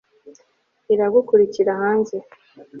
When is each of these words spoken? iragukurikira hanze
iragukurikira 0.93 1.71
hanze 1.81 2.15